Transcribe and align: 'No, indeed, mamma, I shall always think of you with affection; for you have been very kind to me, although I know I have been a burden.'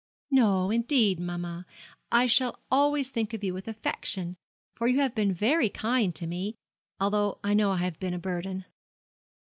'No, 0.31 0.71
indeed, 0.71 1.19
mamma, 1.19 1.67
I 2.11 2.25
shall 2.25 2.57
always 2.71 3.11
think 3.11 3.35
of 3.35 3.43
you 3.43 3.53
with 3.53 3.67
affection; 3.67 4.35
for 4.73 4.87
you 4.87 4.99
have 5.01 5.13
been 5.13 5.31
very 5.31 5.69
kind 5.69 6.15
to 6.15 6.25
me, 6.25 6.55
although 6.99 7.37
I 7.43 7.53
know 7.53 7.71
I 7.71 7.77
have 7.77 7.99
been 7.99 8.15
a 8.15 8.17
burden.' 8.17 8.65